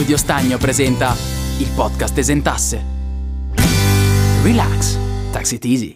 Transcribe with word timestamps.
Studio 0.00 0.16
Stagno 0.16 0.56
presenta 0.56 1.14
il 1.58 1.68
podcast 1.74 2.16
Esentasse. 2.16 2.82
Relax, 4.42 4.96
tax 5.30 5.50
it 5.50 5.66
easy. 5.66 5.94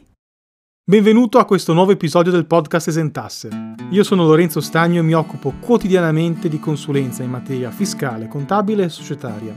Benvenuto 0.84 1.38
a 1.38 1.46
questo 1.46 1.72
nuovo 1.72 1.92
episodio 1.92 2.30
del 2.30 2.44
podcast 2.44 2.88
Esentasse. 2.88 3.48
Io 3.88 4.02
sono 4.02 4.26
Lorenzo 4.26 4.60
Stagno 4.60 5.00
e 5.00 5.02
mi 5.02 5.14
occupo 5.14 5.54
quotidianamente 5.58 6.50
di 6.50 6.60
consulenza 6.60 7.22
in 7.22 7.30
materia 7.30 7.70
fiscale, 7.70 8.28
contabile 8.28 8.84
e 8.84 8.90
societaria. 8.90 9.56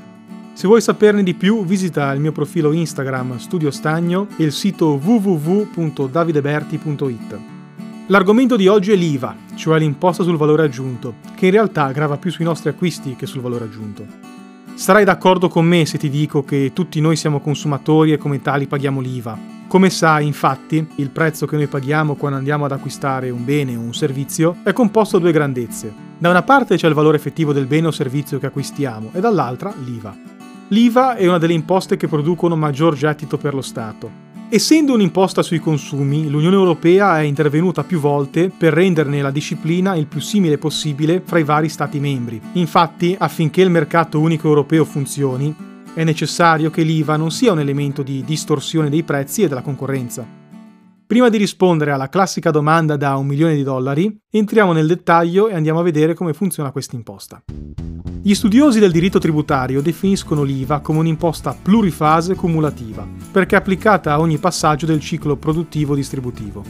Se 0.53 0.65
vuoi 0.65 0.79
saperne 0.79 1.23
di 1.23 1.33
più, 1.33 1.65
visita 1.65 2.13
il 2.13 2.21
mio 2.21 2.31
profilo 2.31 2.71
Instagram 2.71 3.39
Studio 3.39 3.69
Stagno 3.69 4.29
e 4.37 4.45
il 4.45 4.53
sito 4.53 4.93
www.davideberti.it. 4.93 7.39
L'argomento 8.07 8.55
di 8.55 8.69
oggi 8.69 8.93
è 8.93 8.95
l'IVA, 8.95 9.35
cioè 9.55 9.77
l'imposta 9.77 10.23
sul 10.23 10.37
valore 10.37 10.63
aggiunto, 10.63 11.15
che 11.35 11.47
in 11.47 11.51
realtà 11.51 11.91
grava 11.91 12.15
più 12.15 12.31
sui 12.31 12.45
nostri 12.45 12.69
acquisti 12.69 13.17
che 13.17 13.25
sul 13.25 13.41
valore 13.41 13.65
aggiunto. 13.65 14.36
Sarai 14.77 15.03
d'accordo 15.03 15.49
con 15.49 15.65
me 15.65 15.87
se 15.87 15.97
ti 15.97 16.07
dico 16.07 16.43
che 16.43 16.69
tutti 16.71 17.01
noi 17.01 17.15
siamo 17.15 17.39
consumatori 17.39 18.13
e 18.13 18.17
come 18.17 18.43
tali 18.43 18.67
paghiamo 18.67 19.01
l'IVA. 19.01 19.35
Come 19.67 19.89
sai, 19.89 20.27
infatti, 20.27 20.87
il 20.97 21.09
prezzo 21.09 21.47
che 21.47 21.55
noi 21.55 21.65
paghiamo 21.65 22.13
quando 22.13 22.37
andiamo 22.37 22.65
ad 22.65 22.71
acquistare 22.71 23.31
un 23.31 23.43
bene 23.43 23.75
o 23.75 23.79
un 23.79 23.95
servizio 23.95 24.57
è 24.63 24.73
composto 24.73 25.17
da 25.17 25.23
due 25.23 25.33
grandezze. 25.33 25.91
Da 26.19 26.29
una 26.29 26.43
parte 26.43 26.75
c'è 26.75 26.87
il 26.87 26.93
valore 26.93 27.17
effettivo 27.17 27.53
del 27.53 27.65
bene 27.65 27.87
o 27.87 27.91
servizio 27.91 28.37
che 28.37 28.45
acquistiamo 28.45 29.09
e 29.13 29.19
dall'altra 29.19 29.73
l'IVA. 29.83 30.15
L'IVA 30.67 31.15
è 31.15 31.27
una 31.27 31.39
delle 31.39 31.53
imposte 31.53 31.97
che 31.97 32.07
producono 32.07 32.55
maggior 32.55 32.93
gettito 32.93 33.37
per 33.39 33.55
lo 33.55 33.61
Stato 33.63 34.26
Essendo 34.49 34.93
un'imposta 34.93 35.43
sui 35.43 35.59
consumi, 35.59 36.29
l'Unione 36.29 36.55
Europea 36.55 37.19
è 37.19 37.23
intervenuta 37.23 37.83
più 37.83 37.99
volte 37.99 38.49
per 38.49 38.71
renderne 38.71 39.21
la 39.21 39.29
disciplina 39.29 39.93
il 39.95 40.07
più 40.07 40.21
simile 40.21 40.57
possibile 40.57 41.21
fra 41.21 41.37
i 41.37 41.43
vari 41.43 41.67
Stati 41.67 41.99
membri. 41.99 42.39
Infatti, 42.53 43.13
affinché 43.19 43.61
il 43.61 43.69
mercato 43.69 44.21
unico 44.21 44.47
europeo 44.47 44.85
funzioni, 44.85 45.53
è 45.93 46.05
necessario 46.05 46.69
che 46.69 46.83
l'IVA 46.83 47.17
non 47.17 47.29
sia 47.29 47.51
un 47.51 47.59
elemento 47.59 48.03
di 48.03 48.23
distorsione 48.23 48.89
dei 48.89 49.03
prezzi 49.03 49.43
e 49.43 49.49
della 49.49 49.61
concorrenza. 49.61 50.25
Prima 51.05 51.27
di 51.27 51.37
rispondere 51.37 51.91
alla 51.91 52.07
classica 52.07 52.49
domanda 52.49 52.95
da 52.95 53.17
un 53.17 53.25
milione 53.25 53.53
di 53.53 53.63
dollari, 53.63 54.17
entriamo 54.31 54.71
nel 54.71 54.87
dettaglio 54.87 55.49
e 55.49 55.55
andiamo 55.55 55.79
a 55.79 55.83
vedere 55.83 56.13
come 56.13 56.31
funziona 56.31 56.71
questa 56.71 56.95
imposta. 56.95 57.43
Gli 58.27 58.35
studiosi 58.35 58.81
del 58.81 58.91
diritto 58.91 59.19
tributario 59.19 59.81
definiscono 59.81 60.43
l'IVA 60.43 60.81
come 60.81 60.99
un'imposta 60.99 61.55
plurifase 61.61 62.35
cumulativa, 62.35 63.07
perché 63.31 63.55
applicata 63.55 64.11
a 64.11 64.19
ogni 64.19 64.37
passaggio 64.37 64.85
del 64.85 64.99
ciclo 64.99 65.37
produttivo-distributivo. 65.37 66.61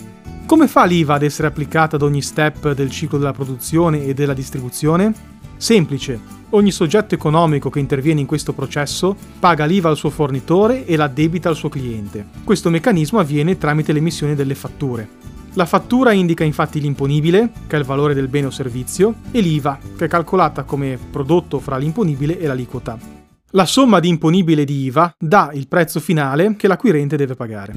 Come 0.46 0.68
fa 0.68 0.86
l'IVA 0.86 1.16
ad 1.16 1.24
essere 1.24 1.48
applicata 1.48 1.96
ad 1.96 2.04
ogni 2.04 2.22
step 2.22 2.74
del 2.74 2.92
ciclo 2.92 3.18
della 3.18 3.34
produzione 3.34 4.06
e 4.06 4.14
della 4.14 4.36
distribuzione? 4.36 5.12
Semplice, 5.58 6.20
ogni 6.52 6.70
soggetto 6.70 7.16
economico 7.16 7.72
che 7.72 7.80
interviene 7.80 8.20
in 8.20 8.28
questo 8.28 8.54
processo 8.54 9.16
paga 9.40 9.66
l'IVA 9.66 9.90
al 9.90 9.98
suo 9.98 10.12
fornitore 10.12 10.86
e 10.86 10.96
la 10.96 11.08
debita 11.08 11.50
al 11.50 11.56
suo 11.56 11.70
cliente. 11.70 12.24
Questo 12.44 12.70
meccanismo 12.70 13.18
avviene 13.18 13.58
tramite 13.58 13.94
l'emissione 13.94 14.36
delle 14.36 14.54
fatture. 14.54 15.17
La 15.58 15.66
fattura 15.66 16.12
indica 16.12 16.44
infatti 16.44 16.80
l'imponibile, 16.80 17.50
che 17.66 17.78
è 17.78 17.80
il 17.80 17.86
valore 17.86 18.14
del 18.14 18.28
bene 18.28 18.46
o 18.46 18.52
servizio, 18.52 19.16
e 19.32 19.42
l'IVA, 19.42 19.80
che 19.98 20.06
è 20.06 20.08
calcolata 20.08 20.62
come 20.62 21.00
prodotto 21.10 21.58
fra 21.58 21.78
l'imponibile 21.78 22.38
e 22.38 22.46
l'aliquota. 22.46 22.96
La 23.52 23.66
somma 23.66 24.00
di 24.00 24.08
imponibile 24.08 24.66
di 24.66 24.84
IVA 24.84 25.16
dà 25.18 25.50
il 25.54 25.68
prezzo 25.68 26.00
finale 26.00 26.56
che 26.58 26.68
l'acquirente 26.68 27.18
deve 27.18 27.34
pagare. 27.34 27.74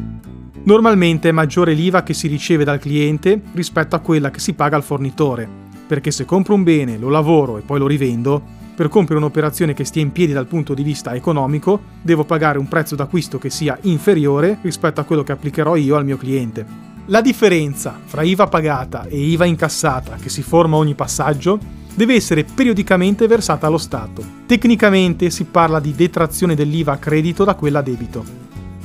Normalmente 0.65 1.31
è 1.31 1.33
maggiore 1.33 1.73
l'IVA 1.73 2.03
che 2.03 2.13
si 2.13 2.29
riceve 2.29 2.65
dal 2.65 2.79
cliente 2.79 3.41
rispetto 3.55 3.97
a 3.97 4.01
quella 4.01 4.31
che 4.31 4.41
si 4.41 4.53
paga 4.53 4.77
al 4.77 4.85
fornitore, 4.85 5.49
perché 5.87 6.11
se 6.11 6.27
compro 6.27 6.53
un 6.53 6.63
bene, 6.63 6.99
lo 6.99 7.09
lavoro 7.09 7.57
e 7.57 7.63
poi 7.63 7.79
lo 7.79 7.87
rivendo, 7.87 8.43
per 8.75 8.89
compiere 8.89 9.23
un'operazione 9.23 9.73
che 9.73 9.87
stia 9.87 10.03
in 10.03 10.13
piedi 10.13 10.35
dal 10.35 10.47
punto 10.47 10.75
di 10.75 10.83
vista 10.83 11.15
economico, 11.15 11.81
devo 12.03 12.25
pagare 12.25 12.59
un 12.59 12.69
prezzo 12.69 12.95
d'acquisto 12.95 13.39
che 13.39 13.49
sia 13.49 13.79
inferiore 13.83 14.59
rispetto 14.61 15.01
a 15.01 15.05
quello 15.05 15.23
che 15.23 15.33
applicherò 15.33 15.77
io 15.77 15.97
al 15.97 16.05
mio 16.05 16.19
cliente. 16.19 16.90
La 17.07 17.21
differenza 17.21 17.99
fra 18.05 18.23
IVA 18.23 18.47
pagata 18.47 19.07
e 19.07 19.19
IVA 19.19 19.45
incassata 19.45 20.17
che 20.17 20.29
si 20.29 20.43
forma 20.43 20.77
ogni 20.77 20.95
passaggio 20.95 21.59
deve 21.95 22.15
essere 22.15 22.45
periodicamente 22.45 23.27
versata 23.27 23.67
allo 23.67 23.79
Stato. 23.79 24.23
Tecnicamente 24.47 25.31
si 25.31 25.45
parla 25.45 25.81
di 25.81 25.95
detrazione 25.95 26.55
dell'IVA 26.55 26.93
a 26.93 26.99
credito 26.99 27.43
da 27.45 27.55
quella 27.55 27.81
a 27.81 27.83
debito. 27.83 28.25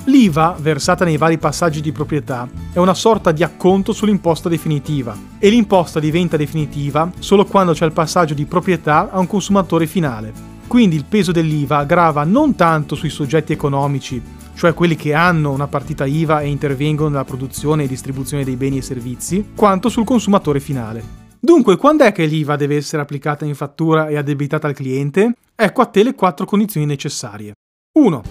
L'IVA, 0.05 0.55
versata 0.59 1.03
nei 1.03 1.17
vari 1.17 1.37
passaggi 1.37 1.81
di 1.81 1.91
proprietà, 1.91 2.47
è 2.71 2.79
una 2.79 2.93
sorta 2.93 3.31
di 3.31 3.43
acconto 3.43 3.91
sull'imposta 3.91 4.49
definitiva 4.49 5.15
e 5.39 5.49
l'imposta 5.49 5.99
diventa 5.99 6.37
definitiva 6.37 7.11
solo 7.19 7.45
quando 7.45 7.73
c'è 7.73 7.85
il 7.85 7.91
passaggio 7.91 8.33
di 8.33 8.45
proprietà 8.45 9.09
a 9.11 9.19
un 9.19 9.27
consumatore 9.27 9.87
finale. 9.87 10.31
Quindi 10.67 10.95
il 10.95 11.05
peso 11.05 11.31
dell'IVA 11.31 11.83
grava 11.83 12.23
non 12.23 12.55
tanto 12.55 12.95
sui 12.95 13.09
soggetti 13.09 13.51
economici 13.51 14.21
cioè 14.55 14.73
quelli 14.73 14.95
che 14.95 15.13
hanno 15.13 15.51
una 15.51 15.67
partita 15.67 16.05
IVA 16.05 16.41
e 16.41 16.47
intervengono 16.47 17.09
nella 17.09 17.25
produzione 17.25 17.83
e 17.83 17.87
distribuzione 17.87 18.43
dei 18.43 18.55
beni 18.55 18.77
e 18.77 18.81
servizi, 18.81 19.51
quanto 19.55 19.89
sul 19.89 20.05
consumatore 20.05 20.59
finale. 20.59 21.23
Dunque, 21.39 21.77
quando 21.77 22.03
è 22.05 22.11
che 22.11 22.25
l'IVA 22.25 22.55
deve 22.55 22.77
essere 22.77 23.03
applicata 23.03 23.45
in 23.45 23.53
fattura 23.53 24.07
e 24.07 24.17
addebitata 24.17 24.67
al 24.67 24.73
cliente? 24.73 25.33
Ecco 25.53 25.81
a 25.81 25.85
te 25.85 26.01
le 26.01 26.15
quattro 26.15 26.45
condizioni 26.45 26.87
necessarie. 26.87 27.53
1. 27.99 28.23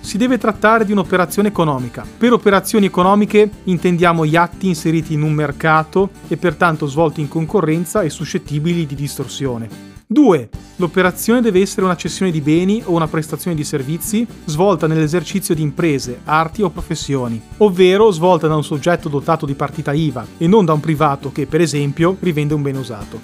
Si 0.00 0.16
deve 0.16 0.38
trattare 0.38 0.84
di 0.84 0.92
un'operazione 0.92 1.48
economica. 1.48 2.04
Per 2.16 2.32
operazioni 2.32 2.86
economiche 2.86 3.48
intendiamo 3.64 4.24
gli 4.24 4.36
atti 4.36 4.68
inseriti 4.68 5.12
in 5.12 5.22
un 5.22 5.32
mercato 5.32 6.10
e 6.28 6.36
pertanto 6.36 6.86
svolti 6.86 7.20
in 7.20 7.28
concorrenza 7.28 8.02
e 8.02 8.08
suscettibili 8.08 8.86
di 8.86 8.94
distorsione. 8.94 9.91
2. 10.12 10.48
L'operazione 10.76 11.40
deve 11.40 11.60
essere 11.60 11.84
una 11.84 11.96
cessione 11.96 12.30
di 12.30 12.40
beni 12.40 12.82
o 12.84 12.92
una 12.92 13.08
prestazione 13.08 13.56
di 13.56 13.64
servizi 13.64 14.26
svolta 14.44 14.86
nell'esercizio 14.86 15.54
di 15.54 15.62
imprese, 15.62 16.20
arti 16.24 16.62
o 16.62 16.70
professioni, 16.70 17.40
ovvero 17.58 18.10
svolta 18.10 18.46
da 18.46 18.56
un 18.56 18.64
soggetto 18.64 19.08
dotato 19.08 19.46
di 19.46 19.54
partita 19.54 19.92
IVA 19.92 20.26
e 20.38 20.46
non 20.46 20.64
da 20.64 20.72
un 20.72 20.80
privato 20.80 21.32
che, 21.32 21.46
per 21.46 21.60
esempio, 21.60 22.16
rivende 22.20 22.54
un 22.54 22.62
bene 22.62 22.78
usato. 22.78 23.20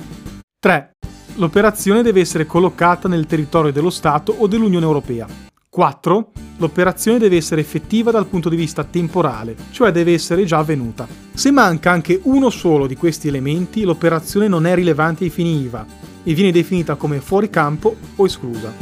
3. 0.58 0.90
L'operazione 1.34 2.02
deve 2.02 2.20
essere 2.20 2.46
collocata 2.46 3.06
nel 3.08 3.26
territorio 3.26 3.70
dello 3.70 3.90
Stato 3.90 4.34
o 4.36 4.46
dell'Unione 4.46 4.84
Europea. 4.84 5.26
4. 5.70 6.32
L'operazione 6.56 7.18
deve 7.18 7.36
essere 7.36 7.60
effettiva 7.60 8.10
dal 8.10 8.26
punto 8.26 8.48
di 8.48 8.56
vista 8.56 8.82
temporale, 8.82 9.54
cioè 9.70 9.92
deve 9.92 10.12
essere 10.12 10.44
già 10.44 10.58
avvenuta. 10.58 11.06
Se 11.32 11.52
manca 11.52 11.92
anche 11.92 12.18
uno 12.24 12.50
solo 12.50 12.88
di 12.88 12.96
questi 12.96 13.28
elementi, 13.28 13.82
l'operazione 13.82 14.48
non 14.48 14.66
è 14.66 14.74
rilevante 14.74 15.24
ai 15.24 15.30
fini 15.30 15.60
IVA 15.60 16.07
e 16.22 16.34
viene 16.34 16.52
definita 16.52 16.96
come 16.96 17.20
fuori 17.20 17.50
campo 17.50 17.96
o 18.16 18.24
esclusa. 18.24 18.72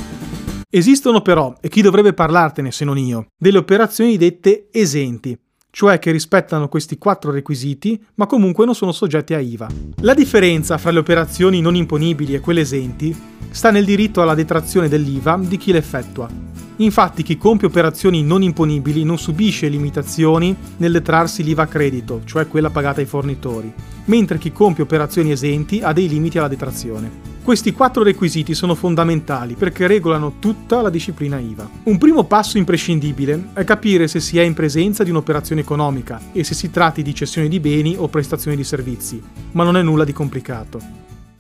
Esistono 0.69 1.23
però, 1.23 1.55
e 1.61 1.69
chi 1.69 1.81
dovrebbe 1.81 2.13
parlartene 2.13 2.71
se 2.71 2.85
non 2.85 2.99
io, 2.99 3.27
delle 3.39 3.59
operazioni 3.59 4.17
dette 4.17 4.69
esenti, 4.73 5.39
cioè 5.71 5.99
che 5.99 6.11
rispettano 6.11 6.69
questi 6.69 6.99
quattro 6.99 7.31
requisiti, 7.31 8.03
ma 8.15 8.27
comunque 8.27 8.65
non 8.65 8.75
sono 8.75 8.93
soggetti 8.93 9.35
a 9.35 9.39
IVA. 9.39 9.69
La 10.01 10.15
differenza 10.15 10.79
fra 10.79 10.91
le 10.91 10.99
operazioni 10.99 11.61
non 11.61 11.77
imponibili 11.77 12.35
e 12.35 12.41
quelle 12.41 12.63
esenti 12.63 13.15
sta 13.51 13.71
nel 13.71 13.85
diritto 13.85 14.23
alla 14.23 14.35
detrazione 14.35 14.89
dell'IVA 14.89 15.39
di 15.39 15.57
chi 15.57 15.73
le 15.73 15.79
effettua. 15.79 16.29
Infatti 16.79 17.23
chi 17.23 17.37
compie 17.37 17.69
operazioni 17.69 18.23
non 18.23 18.43
imponibili 18.43 19.05
non 19.05 19.19
subisce 19.19 19.69
limitazioni 19.69 20.55
nel 20.79 20.93
detrarsi 20.93 21.43
l'IVA 21.43 21.67
credito, 21.67 22.23
cioè 22.25 22.49
quella 22.49 22.71
pagata 22.71 23.01
ai 23.01 23.07
fornitori, 23.07 23.73
mentre 24.07 24.39
chi 24.39 24.51
compie 24.51 24.83
operazioni 24.83 25.31
esenti 25.31 25.81
ha 25.81 25.93
dei 25.93 26.09
limiti 26.09 26.39
alla 26.39 26.49
detrazione. 26.49 27.35
Questi 27.47 27.73
quattro 27.73 28.03
requisiti 28.03 28.55
sono 28.55 28.75
fondamentali 28.75 29.55
perché 29.55 29.87
regolano 29.87 30.41
tutta 30.41 30.83
la 30.83 30.91
disciplina 30.91 31.39
IVA. 31.39 31.71
Un 31.85 31.97
primo 31.97 32.25
passo 32.25 32.59
imprescindibile 32.59 33.51
è 33.53 33.63
capire 33.63 34.09
se 34.09 34.19
si 34.19 34.37
è 34.37 34.43
in 34.43 34.53
presenza 34.53 35.05
di 35.05 35.11
un'operazione 35.11 35.61
economica 35.61 36.21
e 36.33 36.43
se 36.43 36.55
si 36.55 36.73
tratti 36.73 37.03
di 37.03 37.15
cessione 37.15 37.47
di 37.47 37.61
beni 37.61 37.95
o 37.97 38.09
prestazione 38.09 38.57
di 38.57 38.65
servizi, 38.65 39.23
ma 39.53 39.63
non 39.63 39.77
è 39.77 39.83
nulla 39.83 40.03
di 40.03 40.13
complicato. 40.13 40.81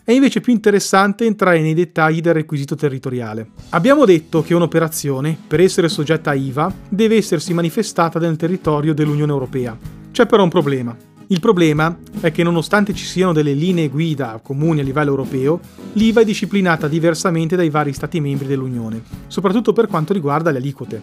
È 0.04 0.12
invece 0.12 0.40
più 0.40 0.52
interessante 0.52 1.24
entrare 1.24 1.60
nei 1.60 1.74
dettagli 1.74 2.20
del 2.20 2.34
requisito 2.34 2.76
territoriale. 2.76 3.48
Abbiamo 3.70 4.04
detto 4.04 4.42
che 4.42 4.54
un'operazione, 4.54 5.36
per 5.48 5.58
essere 5.58 5.88
soggetta 5.88 6.30
a 6.30 6.34
IVA, 6.34 6.72
deve 6.88 7.16
essersi 7.16 7.52
manifestata 7.52 8.20
nel 8.20 8.36
territorio 8.36 8.94
dell'Unione 8.94 9.32
Europea. 9.32 9.76
C'è 10.12 10.26
però 10.26 10.44
un 10.44 10.50
problema. 10.50 10.96
Il 11.28 11.40
problema 11.40 11.98
è 12.20 12.30
che 12.30 12.44
nonostante 12.44 12.94
ci 12.94 13.04
siano 13.04 13.32
delle 13.32 13.52
linee 13.52 13.88
guida 13.88 14.38
comuni 14.40 14.78
a 14.78 14.84
livello 14.84 15.10
europeo, 15.10 15.58
l'IVA 15.94 16.20
è 16.20 16.24
disciplinata 16.24 16.86
diversamente 16.86 17.56
dai 17.56 17.68
vari 17.68 17.92
Stati 17.92 18.20
membri 18.20 18.46
dell'Unione, 18.46 19.02
soprattutto 19.26 19.72
per 19.72 19.88
quanto 19.88 20.12
riguarda 20.12 20.52
le 20.52 20.58
aliquote. 20.58 21.02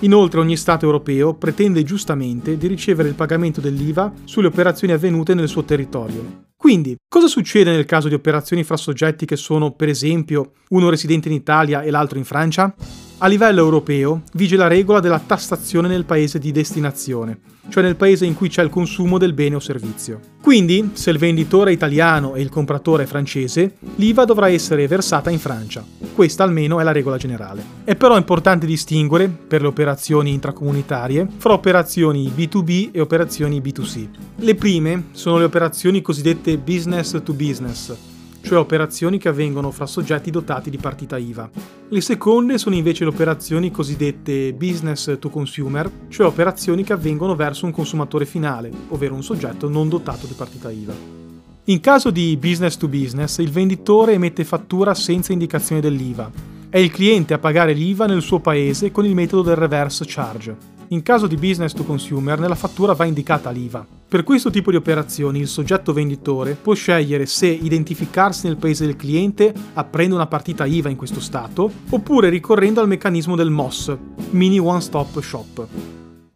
Inoltre 0.00 0.40
ogni 0.40 0.56
Stato 0.56 0.86
europeo 0.86 1.34
pretende 1.34 1.82
giustamente 1.82 2.56
di 2.56 2.66
ricevere 2.66 3.10
il 3.10 3.14
pagamento 3.14 3.60
dell'IVA 3.60 4.10
sulle 4.24 4.46
operazioni 4.46 4.94
avvenute 4.94 5.34
nel 5.34 5.48
suo 5.48 5.64
territorio. 5.64 6.47
Quindi, 6.60 6.96
cosa 7.08 7.28
succede 7.28 7.70
nel 7.70 7.84
caso 7.84 8.08
di 8.08 8.14
operazioni 8.14 8.64
fra 8.64 8.76
soggetti 8.76 9.24
che 9.24 9.36
sono, 9.36 9.70
per 9.70 9.88
esempio, 9.88 10.54
uno 10.70 10.90
residente 10.90 11.28
in 11.28 11.34
Italia 11.34 11.82
e 11.82 11.90
l'altro 11.92 12.18
in 12.18 12.24
Francia? 12.24 12.74
A 13.20 13.26
livello 13.26 13.60
europeo 13.60 14.22
vige 14.34 14.56
la 14.56 14.66
regola 14.66 14.98
della 14.98 15.18
tassazione 15.18 15.88
nel 15.88 16.04
paese 16.04 16.38
di 16.38 16.52
destinazione, 16.52 17.38
cioè 17.68 17.82
nel 17.82 17.96
paese 17.96 18.26
in 18.26 18.34
cui 18.34 18.48
c'è 18.48 18.62
il 18.62 18.70
consumo 18.70 19.18
del 19.18 19.32
bene 19.32 19.56
o 19.56 19.60
servizio. 19.60 20.20
Quindi, 20.40 20.90
se 20.92 21.10
il 21.10 21.18
venditore 21.18 21.70
è 21.70 21.74
italiano 21.74 22.36
e 22.36 22.40
il 22.40 22.48
compratore 22.48 23.02
è 23.02 23.06
francese, 23.06 23.76
l'IVA 23.96 24.24
dovrà 24.24 24.48
essere 24.48 24.86
versata 24.86 25.30
in 25.30 25.40
Francia. 25.40 25.84
Questa 26.14 26.44
almeno 26.44 26.78
è 26.78 26.84
la 26.84 26.92
regola 26.92 27.16
generale. 27.16 27.64
È 27.82 27.96
però 27.96 28.16
importante 28.16 28.66
distinguere, 28.66 29.28
per 29.28 29.62
le 29.62 29.66
operazioni 29.66 30.32
intracomunitarie, 30.32 31.26
fra 31.38 31.54
operazioni 31.54 32.32
B2B 32.34 32.90
e 32.92 33.00
operazioni 33.00 33.60
B2C. 33.60 34.08
Le 34.36 34.54
prime 34.54 35.06
sono 35.10 35.38
le 35.38 35.44
operazioni 35.44 36.00
cosiddette 36.00 36.47
business 36.56 37.20
to 37.22 37.34
business, 37.34 37.94
cioè 38.40 38.58
operazioni 38.58 39.18
che 39.18 39.28
avvengono 39.28 39.70
fra 39.70 39.84
soggetti 39.84 40.30
dotati 40.30 40.70
di 40.70 40.78
partita 40.78 41.18
IVA. 41.18 41.50
Le 41.88 42.00
seconde 42.00 42.56
sono 42.56 42.74
invece 42.76 43.04
le 43.04 43.10
operazioni 43.10 43.70
cosiddette 43.70 44.54
business 44.54 45.18
to 45.18 45.28
consumer, 45.28 45.90
cioè 46.08 46.26
operazioni 46.26 46.84
che 46.84 46.94
avvengono 46.94 47.34
verso 47.34 47.66
un 47.66 47.72
consumatore 47.72 48.24
finale, 48.24 48.70
ovvero 48.88 49.14
un 49.14 49.22
soggetto 49.22 49.68
non 49.68 49.88
dotato 49.88 50.26
di 50.26 50.34
partita 50.34 50.70
IVA. 50.70 50.94
In 51.64 51.80
caso 51.80 52.10
di 52.10 52.38
business 52.40 52.78
to 52.78 52.88
business, 52.88 53.38
il 53.38 53.50
venditore 53.50 54.14
emette 54.14 54.44
fattura 54.44 54.94
senza 54.94 55.34
indicazione 55.34 55.82
dell'IVA. 55.82 56.30
È 56.70 56.78
il 56.78 56.90
cliente 56.90 57.34
a 57.34 57.38
pagare 57.38 57.74
l'IVA 57.74 58.06
nel 58.06 58.22
suo 58.22 58.38
paese 58.38 58.90
con 58.90 59.04
il 59.04 59.14
metodo 59.14 59.42
del 59.42 59.56
reverse 59.56 60.04
charge. 60.06 60.77
In 60.90 61.02
caso 61.02 61.26
di 61.26 61.36
business 61.36 61.74
to 61.74 61.84
consumer, 61.84 62.38
nella 62.38 62.54
fattura 62.54 62.94
va 62.94 63.04
indicata 63.04 63.50
l'IVA. 63.50 63.86
Per 64.08 64.24
questo 64.24 64.48
tipo 64.48 64.70
di 64.70 64.76
operazioni 64.78 65.38
il 65.38 65.46
soggetto 65.46 65.92
venditore 65.92 66.54
può 66.54 66.72
scegliere 66.72 67.26
se 67.26 67.46
identificarsi 67.46 68.46
nel 68.46 68.56
paese 68.56 68.86
del 68.86 68.96
cliente 68.96 69.52
aprendo 69.74 70.14
una 70.14 70.26
partita 70.26 70.64
IVA 70.64 70.88
in 70.88 70.96
questo 70.96 71.20
stato 71.20 71.70
oppure 71.90 72.30
ricorrendo 72.30 72.80
al 72.80 72.88
meccanismo 72.88 73.36
del 73.36 73.50
MOS, 73.50 73.94
Mini 74.30 74.58
One 74.58 74.80
Stop 74.80 75.20
Shop. 75.20 75.66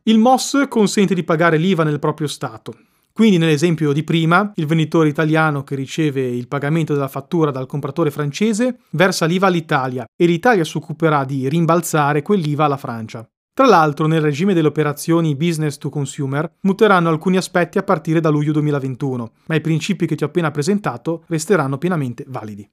Il 0.02 0.18
MOS 0.18 0.66
consente 0.68 1.14
di 1.14 1.24
pagare 1.24 1.56
l'IVA 1.56 1.84
nel 1.84 1.98
proprio 1.98 2.26
stato. 2.26 2.74
Quindi 3.10 3.38
nell'esempio 3.38 3.92
di 3.92 4.04
prima, 4.04 4.52
il 4.56 4.66
venditore 4.66 5.08
italiano 5.08 5.64
che 5.64 5.76
riceve 5.76 6.26
il 6.26 6.48
pagamento 6.48 6.92
della 6.92 7.08
fattura 7.08 7.50
dal 7.50 7.66
compratore 7.66 8.10
francese 8.10 8.80
versa 8.90 9.24
l'IVA 9.24 9.46
all'Italia 9.46 10.04
e 10.14 10.26
l'Italia 10.26 10.64
si 10.64 10.76
occuperà 10.76 11.24
di 11.24 11.48
rimbalzare 11.48 12.20
quell'IVA 12.20 12.66
alla 12.66 12.76
Francia. 12.76 13.26
Tra 13.54 13.66
l'altro, 13.66 14.06
nel 14.06 14.22
regime 14.22 14.54
delle 14.54 14.68
operazioni 14.68 15.36
business 15.36 15.76
to 15.76 15.90
consumer 15.90 16.50
muteranno 16.62 17.10
alcuni 17.10 17.36
aspetti 17.36 17.76
a 17.76 17.82
partire 17.82 18.18
da 18.18 18.30
luglio 18.30 18.50
2021, 18.52 19.30
ma 19.44 19.54
i 19.54 19.60
principi 19.60 20.06
che 20.06 20.14
ti 20.14 20.24
ho 20.24 20.28
appena 20.28 20.50
presentato 20.50 21.24
resteranno 21.26 21.76
pienamente 21.76 22.24
validi. 22.28 22.66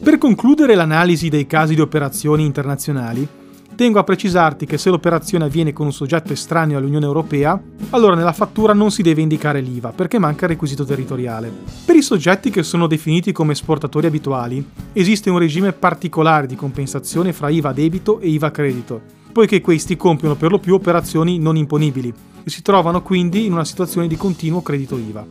Per 0.00 0.18
concludere 0.18 0.76
l'analisi 0.76 1.28
dei 1.28 1.48
casi 1.48 1.74
di 1.74 1.80
operazioni 1.80 2.44
internazionali, 2.44 3.26
tengo 3.74 3.98
a 3.98 4.04
precisarti 4.04 4.66
che 4.66 4.78
se 4.78 4.88
l'operazione 4.88 5.46
avviene 5.46 5.72
con 5.72 5.86
un 5.86 5.92
soggetto 5.92 6.32
estraneo 6.32 6.78
all'Unione 6.78 7.04
Europea, 7.04 7.60
allora 7.90 8.14
nella 8.14 8.32
fattura 8.32 8.72
non 8.74 8.92
si 8.92 9.02
deve 9.02 9.22
indicare 9.22 9.60
l'IVA 9.60 9.90
perché 9.90 10.20
manca 10.20 10.44
il 10.44 10.52
requisito 10.52 10.84
territoriale. 10.84 11.52
Per 11.84 11.96
i 11.96 12.02
soggetti 12.02 12.50
che 12.50 12.62
sono 12.62 12.86
definiti 12.86 13.32
come 13.32 13.50
esportatori 13.50 14.06
abituali, 14.06 14.64
esiste 14.92 15.28
un 15.28 15.40
regime 15.40 15.72
particolare 15.72 16.46
di 16.46 16.54
compensazione 16.54 17.32
fra 17.32 17.48
IVA 17.48 17.72
debito 17.72 18.20
e 18.20 18.28
IVA 18.28 18.52
credito, 18.52 19.16
poiché 19.32 19.60
questi 19.60 19.96
compiono 19.96 20.34
per 20.34 20.50
lo 20.50 20.58
più 20.58 20.74
operazioni 20.74 21.38
non 21.38 21.56
imponibili 21.56 22.12
e 22.44 22.50
si 22.50 22.62
trovano 22.62 23.02
quindi 23.02 23.44
in 23.44 23.52
una 23.52 23.64
situazione 23.64 24.06
di 24.06 24.16
continuo 24.16 24.62
credito 24.62 24.96
IVA. 24.96 25.26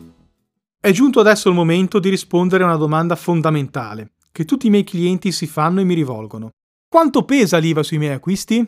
È 0.79 0.91
giunto 0.91 1.19
adesso 1.19 1.49
il 1.49 1.55
momento 1.55 1.99
di 1.99 2.09
rispondere 2.09 2.63
a 2.63 2.67
una 2.67 2.75
domanda 2.75 3.15
fondamentale 3.15 4.11
che 4.31 4.45
tutti 4.45 4.67
i 4.67 4.69
miei 4.69 4.83
clienti 4.83 5.31
si 5.31 5.47
fanno 5.47 5.81
e 5.81 5.83
mi 5.83 5.95
rivolgono. 5.95 6.51
Quanto 6.87 7.23
pesa 7.23 7.57
l'IVA 7.57 7.81
sui 7.83 7.97
miei 7.97 8.13
acquisti? 8.13 8.65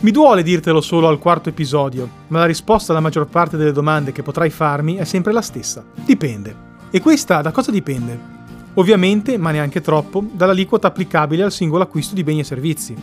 Mi 0.00 0.10
duole 0.10 0.42
dirtelo 0.42 0.80
solo 0.80 1.08
al 1.08 1.18
quarto 1.18 1.48
episodio, 1.48 2.08
ma 2.28 2.38
la 2.38 2.44
risposta 2.44 2.92
alla 2.92 3.00
maggior 3.00 3.26
parte 3.26 3.56
delle 3.56 3.72
domande 3.72 4.12
che 4.12 4.22
potrai 4.22 4.50
farmi 4.50 4.94
è 4.94 5.04
sempre 5.04 5.32
la 5.32 5.42
stessa. 5.42 5.84
Dipende. 6.04 6.72
E 6.90 7.00
questa 7.00 7.40
da 7.40 7.50
cosa 7.50 7.70
dipende? 7.70 8.32
Ovviamente, 8.74 9.36
ma 9.36 9.50
neanche 9.50 9.80
troppo, 9.80 10.24
dall'aliquota 10.32 10.88
applicabile 10.88 11.42
al 11.42 11.52
singolo 11.52 11.82
acquisto 11.82 12.14
di 12.14 12.22
beni 12.22 12.40
e 12.40 12.44
servizi. 12.44 12.94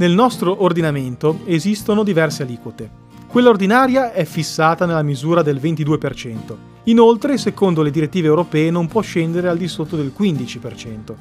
Nel 0.00 0.12
nostro 0.12 0.62
ordinamento 0.62 1.40
esistono 1.44 2.02
diverse 2.02 2.44
aliquote. 2.44 2.90
Quella 3.26 3.50
ordinaria 3.50 4.14
è 4.14 4.24
fissata 4.24 4.86
nella 4.86 5.02
misura 5.02 5.42
del 5.42 5.58
22%. 5.58 6.56
Inoltre, 6.84 7.36
secondo 7.36 7.82
le 7.82 7.90
direttive 7.90 8.26
europee, 8.26 8.70
non 8.70 8.86
può 8.86 9.02
scendere 9.02 9.50
al 9.50 9.58
di 9.58 9.68
sotto 9.68 9.96
del 9.96 10.10
15%. 10.18 11.14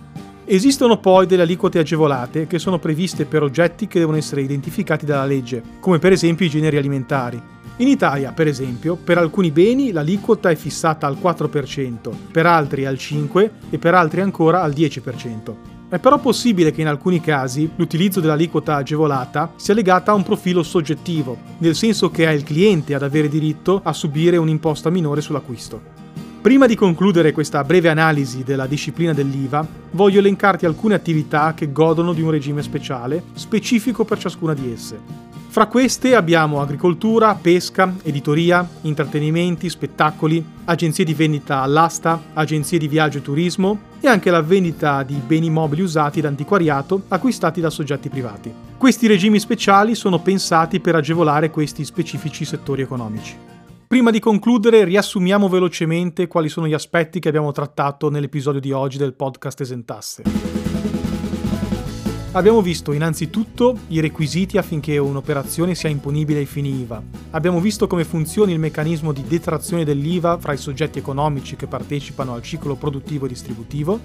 Esistono 0.45 0.97
poi 0.97 1.25
delle 1.25 1.41
aliquote 1.41 1.79
agevolate 1.79 2.47
che 2.47 2.57
sono 2.57 2.79
previste 2.79 3.25
per 3.25 3.43
oggetti 3.43 3.85
che 3.85 3.99
devono 3.99 4.15
essere 4.15 4.43
identificati 4.43 5.05
dalla 5.05 5.25
legge, 5.25 5.61
come 5.81 5.99
per 5.99 6.13
esempio 6.13 6.45
i 6.45 6.49
generi 6.49 6.77
alimentari. 6.77 7.41
In 7.79 7.87
Italia, 7.89 8.31
per 8.31 8.47
esempio, 8.47 8.95
per 8.95 9.17
alcuni 9.17 9.51
beni 9.51 9.91
l'aliquota 9.91 10.51
è 10.51 10.55
fissata 10.55 11.05
al 11.05 11.17
4%, 11.21 12.11
per 12.31 12.45
altri 12.45 12.85
al 12.85 12.95
5% 12.95 13.49
e 13.71 13.77
per 13.77 13.93
altri 13.93 14.21
ancora 14.21 14.61
al 14.61 14.71
10%. 14.71 15.78
È 15.89 15.97
però 15.97 16.19
possibile 16.19 16.71
che 16.71 16.81
in 16.81 16.87
alcuni 16.87 17.19
casi 17.19 17.67
l'utilizzo 17.75 18.19
dell'aliquota 18.19 18.75
agevolata 18.75 19.53
sia 19.55 19.73
legata 19.73 20.11
a 20.11 20.13
un 20.13 20.21
profilo 20.21 20.61
soggettivo, 20.61 21.35
nel 21.57 21.73
senso 21.73 22.11
che 22.11 22.27
è 22.27 22.29
il 22.29 22.43
cliente 22.43 22.93
ad 22.93 23.01
avere 23.01 23.27
diritto 23.27 23.81
a 23.83 23.91
subire 23.91 24.37
un'imposta 24.37 24.91
minore 24.91 25.21
sull'acquisto. 25.21 25.81
Prima 26.41 26.67
di 26.67 26.75
concludere 26.75 27.31
questa 27.31 27.63
breve 27.63 27.89
analisi 27.89 28.43
della 28.43 28.67
disciplina 28.67 29.13
dell'IVA, 29.13 29.67
voglio 29.91 30.19
elencarti 30.19 30.67
alcune 30.67 30.93
attività 30.93 31.55
che 31.55 31.71
godono 31.71 32.13
di 32.13 32.21
un 32.21 32.29
regime 32.29 32.61
speciale, 32.61 33.23
specifico 33.33 34.05
per 34.05 34.19
ciascuna 34.19 34.53
di 34.53 34.71
esse. 34.71 35.28
Fra 35.59 35.67
queste 35.67 36.15
abbiamo 36.15 36.61
agricoltura, 36.61 37.35
pesca, 37.35 37.93
editoria, 38.03 38.65
intrattenimenti, 38.83 39.69
spettacoli, 39.69 40.41
agenzie 40.63 41.03
di 41.03 41.13
vendita 41.13 41.59
all'asta, 41.59 42.27
agenzie 42.31 42.77
di 42.77 42.87
viaggio 42.87 43.17
e 43.17 43.21
turismo 43.21 43.79
e 43.99 44.07
anche 44.07 44.31
la 44.31 44.41
vendita 44.41 45.03
di 45.03 45.15
beni 45.15 45.49
mobili 45.49 45.81
usati 45.81 46.21
d'antiquariato 46.21 47.01
acquistati 47.09 47.59
da 47.59 47.69
soggetti 47.69 48.07
privati. 48.07 48.53
Questi 48.77 49.05
regimi 49.05 49.37
speciali 49.37 49.95
sono 49.95 50.21
pensati 50.21 50.79
per 50.79 50.95
agevolare 50.95 51.49
questi 51.49 51.83
specifici 51.83 52.45
settori 52.45 52.81
economici. 52.81 53.35
Prima 53.85 54.11
di 54.11 54.21
concludere, 54.21 54.85
riassumiamo 54.85 55.49
velocemente 55.49 56.27
quali 56.27 56.47
sono 56.47 56.69
gli 56.69 56.73
aspetti 56.73 57.19
che 57.19 57.27
abbiamo 57.27 57.51
trattato 57.51 58.09
nell'episodio 58.09 58.61
di 58.61 58.71
oggi 58.71 58.97
del 58.97 59.13
podcast 59.13 59.59
Esentasse. 59.59 60.23
Abbiamo 62.31 62.61
visto 62.61 62.91
innanzitutto 62.91 63.75
i 63.87 63.99
requisiti 63.99 64.59
affinché 64.59 64.99
un'operazione 64.99 65.73
sia 65.73 65.89
imponibile 65.89 66.37
ai 66.37 66.45
fini 66.45 66.81
IVA. 66.81 67.01
Abbiamo 67.31 67.59
visto 67.59 67.87
come 67.87 68.03
funzioni 68.03 68.53
il 68.53 68.59
meccanismo 68.59 69.11
di 69.11 69.23
detrazione 69.27 69.83
dell'IVA 69.83 70.37
fra 70.37 70.53
i 70.53 70.57
soggetti 70.57 70.99
economici 70.99 71.55
che 71.55 71.65
partecipano 71.65 72.35
al 72.35 72.43
ciclo 72.43 72.75
produttivo 72.75 73.25
e 73.25 73.29
distributivo. 73.29 73.99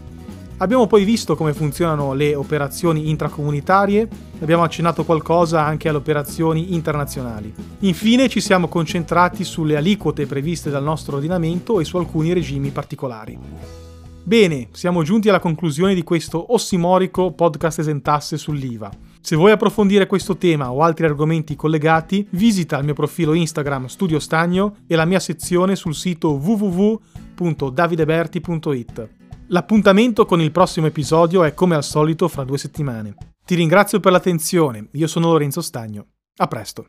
Abbiamo 0.56 0.86
poi 0.86 1.04
visto 1.04 1.36
come 1.36 1.52
funzionano 1.52 2.14
le 2.14 2.34
operazioni 2.34 3.10
intracomunitarie, 3.10 4.08
abbiamo 4.40 4.62
accennato 4.62 5.04
qualcosa 5.04 5.62
anche 5.62 5.90
alle 5.90 5.98
operazioni 5.98 6.72
internazionali. 6.72 7.52
Infine 7.80 8.30
ci 8.30 8.40
siamo 8.40 8.68
concentrati 8.68 9.44
sulle 9.44 9.76
aliquote 9.76 10.24
previste 10.24 10.70
dal 10.70 10.82
nostro 10.82 11.16
ordinamento 11.16 11.78
e 11.78 11.84
su 11.84 11.98
alcuni 11.98 12.32
regimi 12.32 12.70
particolari. 12.70 13.83
Bene, 14.26 14.68
siamo 14.72 15.02
giunti 15.02 15.28
alla 15.28 15.38
conclusione 15.38 15.94
di 15.94 16.02
questo 16.02 16.54
ossimorico 16.54 17.32
podcast 17.32 17.80
esentasse 17.80 18.38
sull'IVA. 18.38 18.90
Se 19.20 19.36
vuoi 19.36 19.52
approfondire 19.52 20.06
questo 20.06 20.38
tema 20.38 20.72
o 20.72 20.80
altri 20.80 21.04
argomenti 21.04 21.54
collegati, 21.56 22.26
visita 22.30 22.78
il 22.78 22.86
mio 22.86 22.94
profilo 22.94 23.34
Instagram 23.34 23.84
Studio 23.84 24.18
Stagno 24.18 24.76
e 24.86 24.96
la 24.96 25.04
mia 25.04 25.20
sezione 25.20 25.76
sul 25.76 25.94
sito 25.94 26.30
www.davideberti.it. 26.30 29.08
L'appuntamento 29.48 30.24
con 30.24 30.40
il 30.40 30.52
prossimo 30.52 30.86
episodio 30.86 31.44
è 31.44 31.52
come 31.52 31.74
al 31.74 31.84
solito 31.84 32.26
fra 32.28 32.44
due 32.44 32.56
settimane. 32.56 33.14
Ti 33.44 33.54
ringrazio 33.54 34.00
per 34.00 34.12
l'attenzione, 34.12 34.88
io 34.92 35.06
sono 35.06 35.32
Lorenzo 35.32 35.60
Stagno. 35.60 36.06
A 36.36 36.46
presto. 36.46 36.86